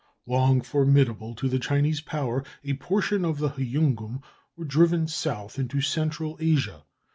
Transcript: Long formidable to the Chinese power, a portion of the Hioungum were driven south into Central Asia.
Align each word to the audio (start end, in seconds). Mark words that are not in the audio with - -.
Long 0.25 0.61
formidable 0.61 1.35
to 1.35 1.47
the 1.47 1.59
Chinese 1.59 2.01
power, 2.01 2.43
a 2.63 2.73
portion 2.73 3.23
of 3.23 3.37
the 3.37 3.49
Hioungum 3.51 4.23
were 4.57 4.65
driven 4.65 5.07
south 5.07 5.59
into 5.59 5.79
Central 5.79 6.37
Asia. 6.39 6.85